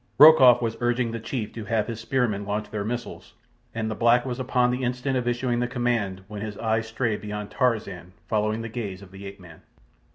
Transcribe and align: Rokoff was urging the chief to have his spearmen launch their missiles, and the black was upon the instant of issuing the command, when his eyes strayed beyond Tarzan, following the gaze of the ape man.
Rokoff 0.17 0.63
was 0.63 0.77
urging 0.81 1.11
the 1.11 1.19
chief 1.19 1.53
to 1.53 1.65
have 1.65 1.85
his 1.85 1.99
spearmen 1.99 2.43
launch 2.43 2.71
their 2.71 2.83
missiles, 2.83 3.35
and 3.71 3.87
the 3.87 3.93
black 3.93 4.25
was 4.25 4.39
upon 4.39 4.71
the 4.71 4.81
instant 4.83 5.15
of 5.15 5.27
issuing 5.27 5.59
the 5.59 5.67
command, 5.67 6.23
when 6.27 6.41
his 6.41 6.57
eyes 6.57 6.87
strayed 6.87 7.21
beyond 7.21 7.51
Tarzan, 7.51 8.13
following 8.27 8.63
the 8.63 8.67
gaze 8.67 9.03
of 9.03 9.11
the 9.11 9.27
ape 9.27 9.39
man. 9.39 9.61